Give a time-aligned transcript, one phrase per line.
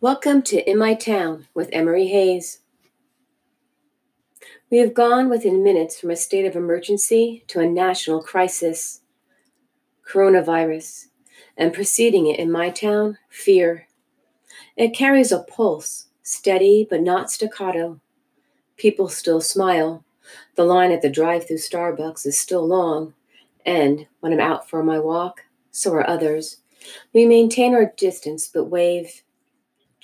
[0.00, 2.58] Welcome to In My Town with Emery Hayes.
[4.70, 9.00] We have gone within minutes from a state of emergency to a national crisis.
[10.06, 11.06] Coronavirus,
[11.56, 13.86] and preceding it in my town, fear.
[14.76, 18.00] It carries a pulse, steady but not staccato.
[18.76, 20.04] People still smile.
[20.56, 23.14] The line at the drive through Starbucks is still long,
[23.64, 26.58] and when I'm out for my walk, so are others.
[27.14, 29.22] We maintain our distance but wave.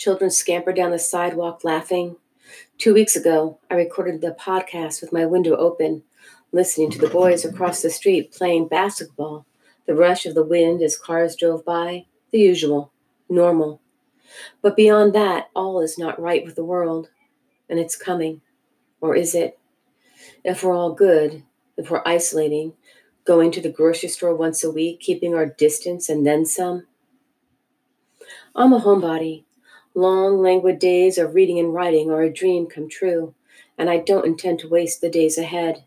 [0.01, 2.17] Children scamper down the sidewalk laughing.
[2.79, 6.05] Two weeks ago, I recorded the podcast with my window open,
[6.53, 9.45] listening to the boys across the street playing basketball,
[9.85, 12.91] the rush of the wind as cars drove by, the usual,
[13.29, 13.83] normal.
[14.63, 17.11] But beyond that, all is not right with the world,
[17.69, 18.41] and it's coming.
[19.03, 19.59] Or is it?
[20.43, 21.43] If we're all good,
[21.77, 22.73] if we're isolating,
[23.27, 26.87] going to the grocery store once a week, keeping our distance, and then some.
[28.55, 29.45] I'm a homebody.
[29.95, 33.35] Long, languid days of reading and writing are a dream come true,
[33.77, 35.85] and I don't intend to waste the days ahead.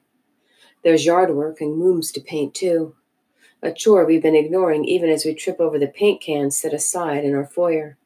[0.84, 2.95] There's yard work and rooms to paint, too.
[3.62, 7.23] A chore we've been ignoring even as we trip over the paint cans set aside
[7.23, 7.98] in our foyer.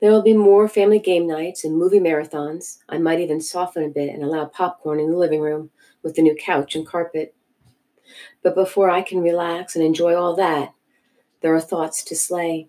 [0.00, 2.80] There will be more family game nights and movie marathons.
[2.86, 5.70] I might even soften a bit and allow popcorn in the living room
[6.02, 7.34] with the new couch and carpet.
[8.42, 10.74] But before I can relax and enjoy all that,
[11.40, 12.68] there are thoughts to slay.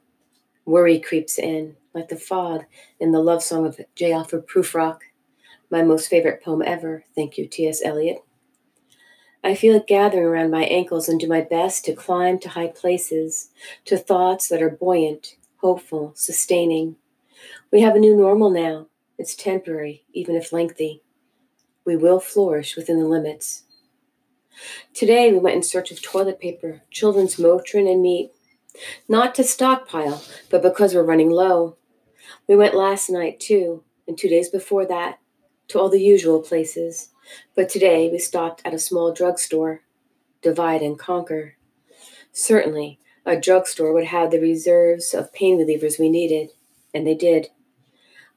[0.66, 2.66] Worry creeps in, like the fog
[3.00, 4.12] in the love song of J.
[4.12, 5.02] Alfred Prufrock,
[5.70, 7.06] my most favorite poem ever.
[7.14, 7.82] Thank you, T.S.
[7.86, 8.18] Eliot.
[9.44, 12.70] I feel it gathering around my ankles and do my best to climb to high
[12.70, 13.52] places,
[13.86, 16.96] to thoughts that are buoyant, hopeful, sustaining.
[17.72, 18.88] We have a new normal now.
[19.20, 21.04] It's temporary, even if lengthy.
[21.86, 23.66] We will flourish within the limits.
[24.96, 28.32] Today we went in search of toilet paper, children's Motrin, and meat.
[29.08, 31.78] Not to stockpile, but because we're running low.
[32.48, 35.20] We went last night too, and two days before that,
[35.70, 37.10] to all the usual places.
[37.56, 39.82] But today we stopped at a small drugstore.
[40.42, 41.56] Divide and conquer.
[42.32, 46.52] Certainly, a drugstore would have the reserves of pain relievers we needed,
[46.94, 47.48] and they did.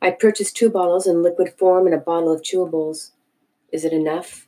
[0.01, 3.11] I purchased two bottles in liquid form and a bottle of chewables.
[3.73, 4.47] Is it enough?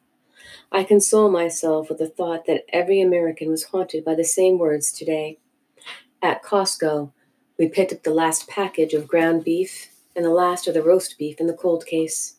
[0.72, 4.92] I console myself with the thought that every American was haunted by the same words
[4.92, 5.38] today.
[6.22, 7.12] At Costco,
[7.58, 11.16] we picked up the last package of ground beef and the last of the roast
[11.18, 12.36] beef in the cold case,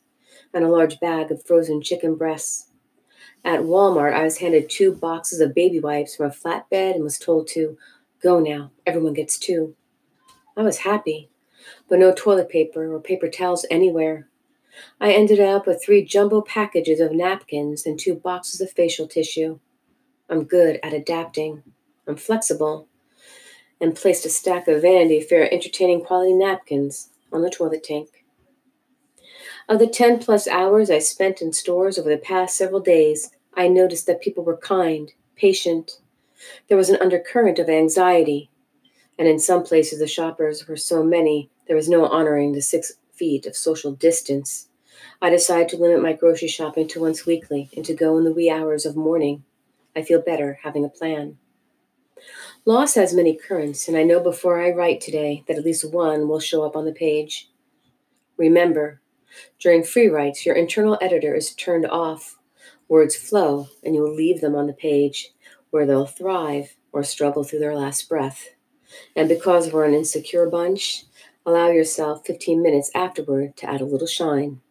[0.53, 2.67] and a large bag of frozen chicken breasts.
[3.43, 7.17] At Walmart, I was handed two boxes of baby wipes from a flatbed and was
[7.17, 7.75] told to
[8.21, 9.75] go now, everyone gets two.
[10.55, 11.31] I was happy,
[11.89, 14.27] but no toilet paper or paper towels anywhere.
[14.99, 19.57] I ended up with three jumbo packages of napkins and two boxes of facial tissue.
[20.29, 21.63] I'm good at adapting.
[22.07, 22.87] I'm flexible
[23.81, 28.23] and placed a stack of Vanity Fair entertaining quality napkins on the toilet tank.
[29.67, 33.67] Of the 10 plus hours I spent in stores over the past several days, I
[33.67, 35.99] noticed that people were kind, patient.
[36.67, 38.49] There was an undercurrent of anxiety,
[39.17, 42.93] and in some places the shoppers were so many there was no honoring the six
[43.13, 44.67] feet of social distance.
[45.21, 48.33] I decided to limit my grocery shopping to once weekly and to go in the
[48.33, 49.43] wee hours of morning.
[49.95, 51.37] I feel better having a plan.
[52.63, 56.27] Loss has many currents, and I know before I write today that at least one
[56.27, 57.49] will show up on the page.
[58.37, 59.01] Remember,
[59.59, 62.37] during free writes, your internal editor is turned off.
[62.87, 65.31] Words flow, and you will leave them on the page,
[65.71, 68.49] where they'll thrive or struggle through their last breath.
[69.15, 71.05] And because we're an insecure bunch,
[71.47, 74.61] allow yourself 15 minutes afterward to add a little shine.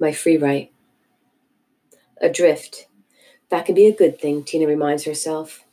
[0.00, 0.72] My free write.
[2.20, 2.88] Adrift.
[3.50, 5.64] That can be a good thing, Tina reminds herself.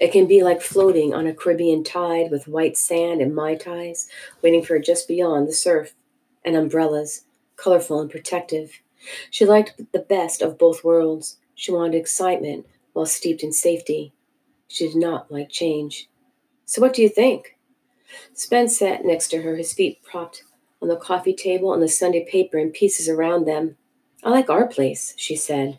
[0.00, 4.08] It can be like floating on a Caribbean tide with white sand and mai tais
[4.40, 5.94] waiting for just beyond the surf,
[6.42, 8.80] and umbrellas, colorful and protective.
[9.30, 11.36] She liked the best of both worlds.
[11.54, 14.14] She wanted excitement while steeped in safety.
[14.68, 16.08] She did not like change.
[16.64, 17.58] So, what do you think?
[18.32, 20.44] Spence sat next to her, his feet propped
[20.80, 23.76] on the coffee table and the Sunday paper in pieces around them.
[24.24, 25.78] I like our place, she said.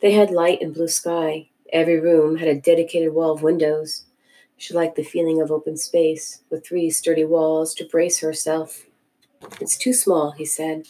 [0.00, 4.04] They had light and blue sky, Every room had a dedicated wall of windows.
[4.56, 8.86] She liked the feeling of open space, with three sturdy walls to brace herself.
[9.60, 10.86] It's too small, he said.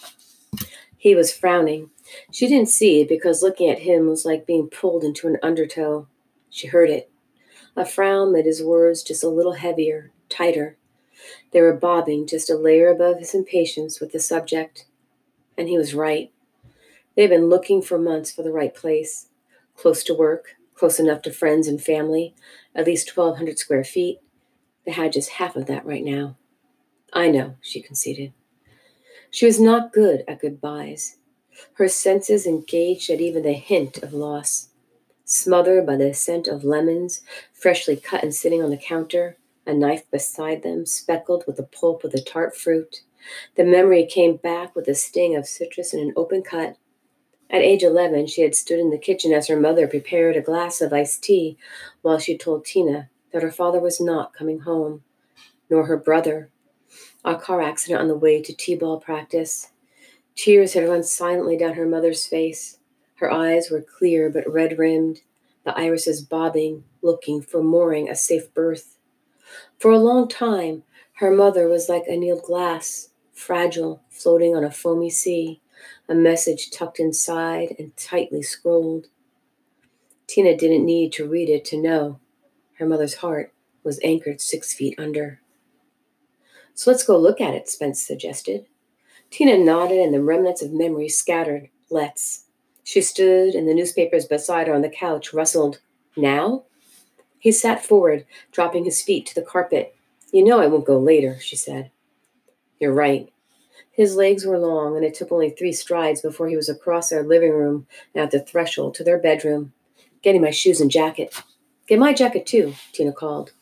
[0.99, 1.89] He was frowning.
[2.31, 6.07] She didn't see because looking at him was like being pulled into an undertow.
[6.51, 7.11] She heard it.
[7.75, 10.77] A frown made his words just a little heavier, tighter.
[11.53, 14.85] They were bobbing just a layer above his impatience with the subject.
[15.57, 16.31] And he was right.
[17.17, 19.29] They had been looking for months for the right place.
[19.77, 22.35] Close to work, close enough to friends and family,
[22.75, 24.21] at least 1,200 square feet,
[24.85, 26.37] They had just half of that right now.
[27.13, 28.35] I know, she conceded.
[29.31, 31.17] She was not good at goodbyes.
[31.75, 34.69] Her senses engaged at even the hint of loss.
[35.25, 37.23] Smothered by the scent of lemons,
[37.53, 42.05] freshly cut and sitting on the counter, a knife beside them, speckled with the pulp
[42.05, 43.01] of the tart fruit,
[43.57, 46.77] the memory came back with the sting of citrus in an open cut.
[47.51, 50.81] At age 11, she had stood in the kitchen as her mother prepared a glass
[50.81, 51.57] of iced tea
[52.03, 55.03] while she told Tina that her father was not coming home,
[55.69, 56.51] nor her brother.
[57.25, 59.71] A car accident on the way to T ball practice.
[60.37, 62.79] Tears had run silently down her mother's face.
[63.17, 65.23] Her eyes were clear but red rimmed,
[65.65, 68.99] the irises bobbing, looking for mooring a safe berth.
[69.79, 70.83] For a long time,
[71.19, 75.61] her mother was like annealed glass, fragile, floating on a foamy sea,
[76.09, 79.07] a message tucked inside and tightly scrolled.
[80.27, 82.21] Tina didn't need to read it to know
[82.79, 83.53] her mother's heart
[83.83, 85.41] was anchored six feet under.
[86.75, 88.67] So let's go look at it, Spence suggested.
[89.31, 91.69] Tina nodded and the remnants of memory scattered.
[91.91, 92.47] Let's.
[92.83, 95.81] She stood and the newspapers beside her on the couch rustled.
[96.17, 96.65] Now?
[97.39, 99.95] He sat forward, dropping his feet to the carpet.
[100.33, 101.91] You know I won't go later, she said.
[102.81, 103.33] You're right.
[103.95, 107.23] His legs were long, and it took only three strides before he was across their
[107.23, 109.73] living room and at the threshold to their bedroom.
[110.21, 111.41] Getting my shoes and jacket.
[111.87, 113.53] Get my jacket, too, Tina called.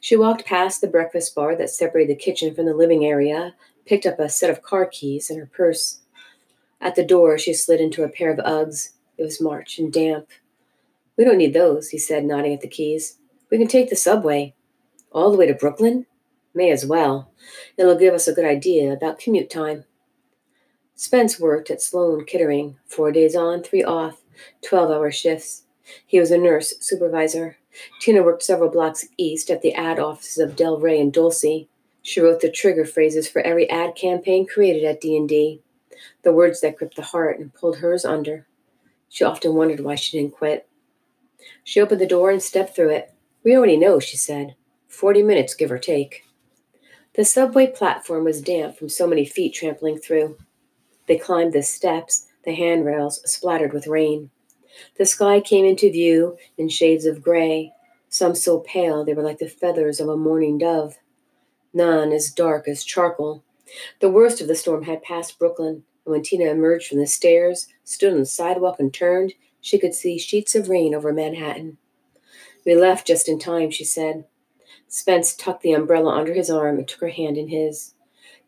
[0.00, 3.54] She walked past the breakfast bar that separated the kitchen from the living area,
[3.84, 6.00] picked up a set of car keys and her purse.
[6.80, 8.90] At the door, she slid into a pair of Uggs.
[9.18, 10.28] It was March and damp.
[11.16, 13.18] We don't need those, he said, nodding at the keys.
[13.50, 14.54] We can take the subway.
[15.12, 16.06] All the way to Brooklyn?
[16.54, 17.30] May as well.
[17.76, 19.84] It'll give us a good idea about commute time.
[20.94, 24.22] Spence worked at Sloan Kettering, four days on, three off,
[24.62, 25.64] 12 hour shifts.
[26.06, 27.56] He was a nurse supervisor.
[28.00, 31.66] Tina worked several blocks east at the ad offices of Del Rey and Dulce.
[32.02, 35.60] She wrote the trigger phrases for every ad campaign created at D&D,
[36.22, 38.46] the words that gripped the heart and pulled hers under.
[39.08, 40.68] She often wondered why she didn't quit.
[41.64, 43.12] She opened the door and stepped through it.
[43.42, 44.54] We already know, she said.
[44.86, 46.24] Forty minutes, give or take.
[47.14, 50.36] The subway platform was damp from so many feet trampling through.
[51.06, 54.30] They climbed the steps, the handrails splattered with rain.
[54.98, 57.72] The sky came into view in shades of gray,
[58.08, 60.96] some so pale they were like the feathers of a mourning dove,
[61.72, 63.44] none as dark as charcoal.
[64.00, 67.68] The worst of the storm had passed Brooklyn, and when Tina emerged from the stairs,
[67.84, 71.78] stood on the sidewalk, and turned, she could see sheets of rain over Manhattan.
[72.66, 74.24] We left just in time, she said.
[74.94, 77.94] Spence tucked the umbrella under his arm and took her hand in his.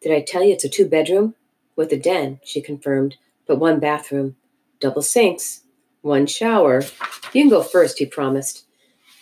[0.01, 1.35] Did I tell you it's a two bedroom?
[1.75, 3.17] With a den, she confirmed,
[3.49, 4.37] but one bathroom.
[4.79, 5.63] Double sinks,
[6.03, 6.83] one shower.
[7.33, 8.65] You can go first, he promised.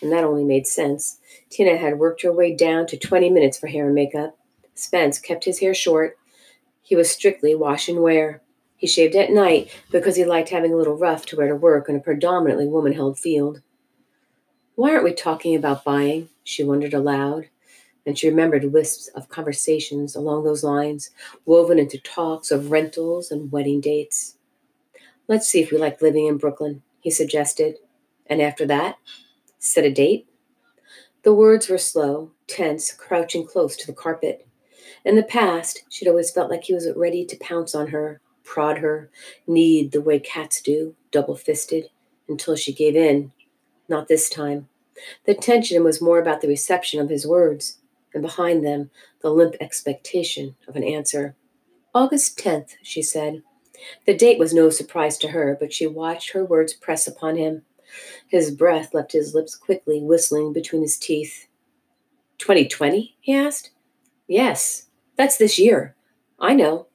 [0.03, 1.19] And that only made sense.
[1.49, 4.37] Tina had worked her way down to 20 minutes for hair and makeup.
[4.75, 6.19] Spence kept his hair short.
[6.83, 8.43] He was strictly wash and wear.
[8.77, 11.89] He shaved at night because he liked having a little rough to wear to work
[11.89, 13.63] in a predominantly woman held field.
[14.75, 16.27] Why aren't we talking about buying?
[16.43, 17.47] She wondered aloud,
[18.05, 21.11] and she remembered wisps of conversations along those lines,
[21.45, 24.35] woven into talks of rentals and wedding dates.
[25.29, 27.77] Let's see if we like living in Brooklyn, he suggested.
[28.27, 28.97] And after that,
[29.59, 30.27] set a date?
[31.23, 34.45] The words were slow, tense, crouching close to the carpet.
[35.05, 38.79] In the past, she'd always felt like he was ready to pounce on her, prod
[38.79, 39.09] her,
[39.47, 41.85] knead the way cats do, double fisted,
[42.27, 43.31] until she gave in
[43.87, 44.67] not this time.
[45.25, 47.79] The tension was more about the reception of his words,
[48.13, 51.35] and behind them, the limp expectation of an answer.
[51.93, 53.43] August 10th, she said.
[54.05, 57.63] The date was no surprise to her, but she watched her words press upon him.
[58.27, 61.47] His breath left his lips quickly, whistling between his teeth.
[62.37, 63.15] 2020?
[63.19, 63.71] he asked.
[64.27, 64.87] Yes,
[65.17, 65.95] that's this year.
[66.39, 66.87] I know.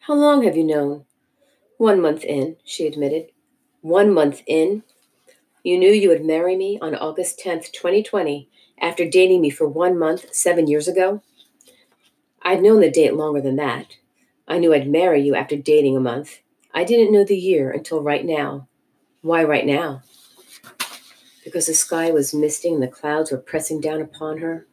[0.00, 1.04] How long have you known?
[1.78, 3.30] One month in, she admitted.
[3.80, 4.82] One month in?
[5.64, 9.98] You knew you would marry me on August 10th, 2020, after dating me for one
[9.98, 11.22] month seven years ago?
[12.42, 13.96] I'd known the date longer than that.
[14.46, 16.40] I knew I'd marry you after dating a month.
[16.74, 18.68] I didn't know the year until right now.
[19.22, 20.02] Why right now?
[21.42, 24.66] Because the sky was misting and the clouds were pressing down upon her.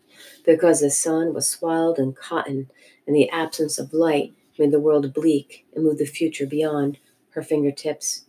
[0.46, 2.70] Because the sun was swallowed in cotton
[3.08, 6.98] and the absence of light made the world bleak and moved the future beyond
[7.30, 8.26] her fingertips.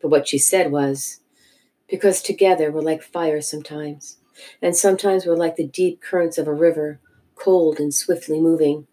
[0.00, 1.18] But what she said was,
[1.88, 4.18] because together we're like fire sometimes,
[4.60, 7.00] and sometimes we're like the deep currents of a river,
[7.34, 8.86] cold and swiftly moving.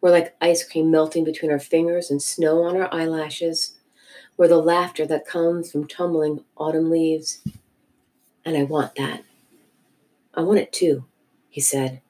[0.00, 3.76] We're like ice cream melting between our fingers and snow on our eyelashes.
[4.36, 7.42] We're the laughter that comes from tumbling autumn leaves.
[8.44, 9.24] And I want that.
[10.34, 11.04] I want it too,
[11.50, 12.00] he said,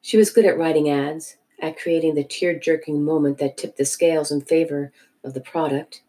[0.00, 3.84] She was good at writing ads, at creating the tear jerking moment that tipped the
[3.84, 4.92] scales in favor
[5.22, 6.02] of the product.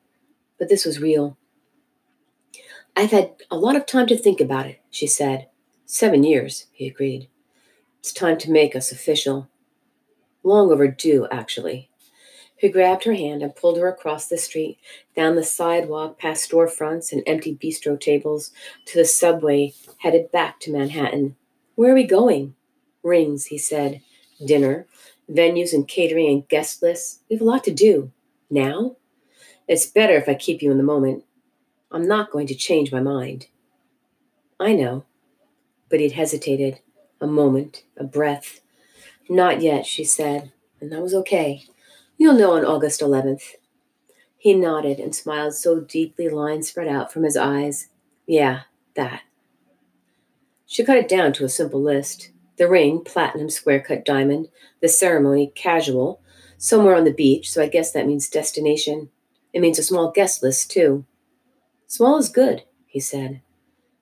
[0.58, 1.38] But this was real.
[3.00, 5.48] I've had a lot of time to think about it, she said.
[5.86, 7.29] Seven years, he agreed.
[8.00, 9.48] It's time to make us official.
[10.44, 11.89] Long overdue, actually.
[12.58, 14.79] He grabbed her hand and pulled her across the street,
[15.15, 18.51] down the sidewalk, past storefronts and empty bistro tables,
[18.88, 21.38] to the subway headed back to Manhattan.
[21.75, 22.53] Where are we going?
[23.01, 24.01] Rings, he said.
[24.46, 24.88] Dinner,
[25.32, 27.22] venues and catering and guest lists.
[27.29, 28.12] We have a lot to do.
[28.50, 28.98] Now?
[29.70, 31.24] It's better if I keep you in the moment.
[31.91, 33.48] I'm not going to change my mind.
[34.60, 35.05] I know.
[35.89, 36.79] But he'd hesitated.
[37.22, 38.62] A moment, a breath.
[39.27, 41.65] Not yet, she said, and that was okay.
[42.17, 43.55] You'll know on August 11th.
[44.38, 47.89] He nodded and smiled so deeply lines spread out from his eyes.
[48.25, 48.62] Yeah,
[48.96, 49.24] that.
[50.65, 52.31] She cut it down to a simple list.
[52.58, 54.50] The ring, platinum square cut diamond.
[54.81, 56.22] The ceremony, casual.
[56.58, 59.10] Somewhere on the beach, so I guess that means destination.
[59.51, 61.05] It means a small guest list, too.
[61.89, 63.41] Small is good, he said.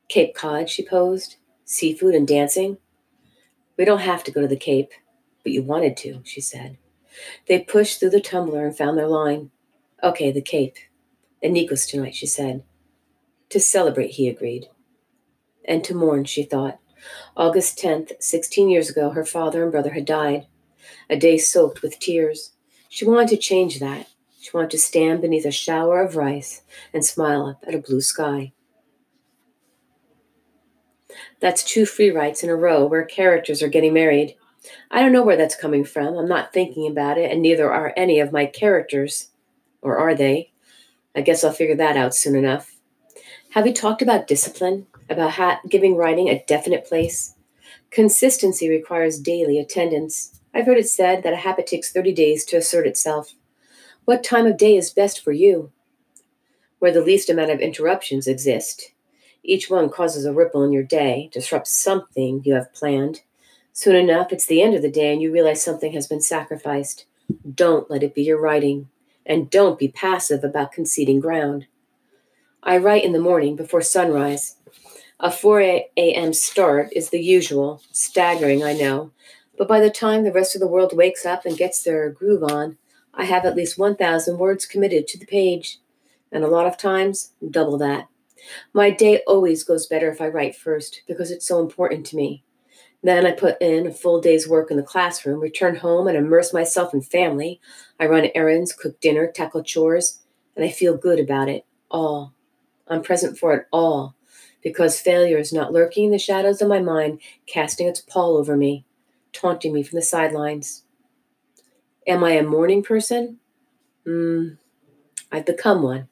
[0.10, 1.38] Cape Cod, she posed.
[1.64, 2.80] Seafood and dancing.
[3.78, 4.92] We don't have to go to the Cape,
[5.42, 6.78] but you wanted to, she said.
[7.48, 9.52] They pushed through the tumbler and found their line.
[10.04, 10.76] Okay, the Cape.
[11.42, 12.66] And Nikos tonight, she said.
[13.52, 14.68] To celebrate, he agreed.
[15.64, 16.80] And to mourn, she thought.
[17.38, 20.48] August 10th, 16 years ago, her father and brother had died.
[21.10, 22.52] A day soaked with tears.
[22.90, 24.08] She wanted to change that.
[24.48, 26.62] She wanted to stand beneath a shower of rice
[26.94, 28.54] and smile up at a blue sky.
[31.42, 34.38] That's two free writes in a row where characters are getting married.
[34.90, 36.18] I don't know where that's coming from.
[36.18, 39.32] I'm not thinking about it, and neither are any of my characters.
[39.82, 40.54] Or are they?
[41.14, 42.78] I guess I'll figure that out soon enough.
[43.50, 44.88] Have we talked about discipline?
[45.10, 47.36] About ha- giving writing a definite place?
[47.92, 50.40] Consistency requires daily attendance.
[50.54, 53.34] I've heard it said that a habit takes 30 days to assert itself.
[54.08, 55.74] What time of day is best for you?
[56.80, 58.94] Where the least amount of interruptions exist,
[59.44, 63.24] each one causes a ripple in your day, disrupts something you have planned.
[63.74, 67.06] Soon enough, it's the end of the day and you realize something has been sacrificed.
[67.54, 68.88] Don't let it be your writing,
[69.26, 71.68] and don't be passive about conceding ground.
[72.64, 74.56] I write in the morning before sunrise.
[75.20, 75.60] A 4
[75.98, 76.32] a.m.
[76.32, 79.12] start is the usual, staggering, I know,
[79.58, 82.44] but by the time the rest of the world wakes up and gets their groove
[82.44, 82.78] on,
[83.18, 85.80] I have at least 1,000 words committed to the page,
[86.32, 88.08] and a lot of times, double that.
[88.74, 92.44] My day always goes better if I write first because it's so important to me.
[93.02, 96.54] Then I put in a full day's work in the classroom, return home and immerse
[96.54, 97.60] myself in family.
[98.00, 100.20] I run errands, cook dinner, tackle chores,
[100.56, 102.34] and I feel good about it all.
[102.88, 104.16] I'm present for it all
[104.64, 108.56] because failure is not lurking in the shadows of my mind, casting its pall over
[108.56, 108.86] me,
[109.34, 110.84] taunting me from the sidelines.
[112.08, 113.40] Am I a morning person?
[114.08, 114.58] Mm,
[115.32, 116.10] I've become one.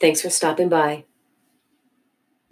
[0.00, 1.04] Thanks for stopping by.